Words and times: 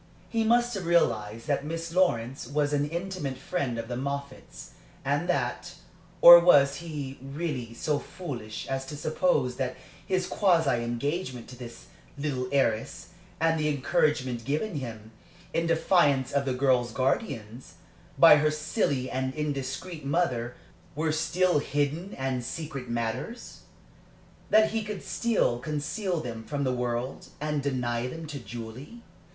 He 0.29 0.43
must 0.43 0.73
have 0.73 0.87
realized 0.87 1.45
that 1.45 1.63
Miss 1.63 1.93
Lawrence 1.93 2.47
was 2.47 2.73
an 2.73 2.89
intimate 2.89 3.37
friend 3.37 3.77
of 3.77 3.87
the 3.87 3.95
Moffatts, 3.95 4.71
and 5.05 5.29
that 5.29 5.75
Or 6.21 6.39
was 6.39 6.77
he 6.77 7.19
really 7.21 7.75
so 7.75 7.99
foolish 7.99 8.65
as 8.67 8.87
to 8.87 8.97
suppose 8.97 9.57
that 9.57 9.75
his 10.03 10.25
quasi 10.25 10.83
engagement 10.83 11.47
to 11.49 11.55
this 11.55 11.85
little 12.17 12.49
heiress, 12.51 13.09
and 13.39 13.59
the 13.59 13.69
encouragement 13.69 14.43
given 14.43 14.77
him, 14.77 15.11
in 15.53 15.67
defiance 15.67 16.31
of 16.31 16.45
the 16.45 16.53
girl's 16.55 16.91
guardians, 16.91 17.75
by 18.17 18.37
her 18.37 18.49
silly 18.49 19.07
and 19.07 19.35
indiscreet 19.35 20.03
mother, 20.03 20.55
were 20.95 21.11
still 21.11 21.59
hidden 21.59 22.15
and 22.15 22.43
secret 22.43 22.89
matters? 22.89 23.59
that 24.49 24.71
he 24.71 24.83
could 24.83 25.03
still 25.03 25.59
conceal 25.59 26.19
them 26.19 26.43
from 26.43 26.63
the 26.63 26.73
world, 26.73 27.27
and 27.39 27.61
deny 27.61 28.07
them 28.07 28.25
to 28.25 28.39
Julie? 28.39 29.03